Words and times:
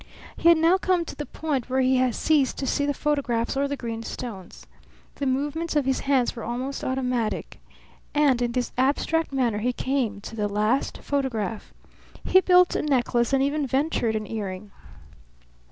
He 0.35 0.49
had 0.49 0.57
now 0.57 0.79
come 0.79 1.05
to 1.05 1.15
the 1.15 1.27
point 1.27 1.69
where 1.69 1.79
he 1.81 2.11
ceased 2.11 2.57
to 2.57 2.65
see 2.65 2.87
the 2.87 2.93
photographs 2.95 3.55
or 3.55 3.67
the 3.67 3.77
green 3.77 4.01
stones. 4.01 4.65
The 5.17 5.27
movements 5.27 5.75
of 5.75 5.85
his 5.85 5.99
hands 5.99 6.35
were 6.35 6.43
almost 6.43 6.83
automatic. 6.83 7.59
And 8.15 8.41
in 8.41 8.53
this 8.53 8.71
abstract 8.79 9.31
manner 9.31 9.59
he 9.59 9.73
came 9.73 10.19
to 10.21 10.35
the 10.35 10.47
last 10.47 10.97
photograph. 11.03 11.71
He 12.23 12.41
built 12.41 12.73
a 12.75 12.81
necklace 12.81 13.31
and 13.31 13.43
even 13.43 13.67
ventured 13.67 14.15
an 14.15 14.25
earring. 14.25 14.71